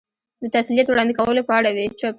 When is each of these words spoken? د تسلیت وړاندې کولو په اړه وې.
د 0.41 0.43
تسلیت 0.55 0.87
وړاندې 0.89 1.13
کولو 1.19 1.41
په 1.47 1.53
اړه 1.59 1.69
وې. 1.75 1.85